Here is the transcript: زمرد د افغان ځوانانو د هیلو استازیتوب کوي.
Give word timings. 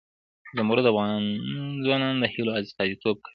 زمرد 0.57 0.83
د 0.85 0.87
افغان 0.93 1.23
ځوانانو 1.83 2.21
د 2.21 2.25
هیلو 2.33 2.51
استازیتوب 2.61 3.17
کوي. 3.23 3.29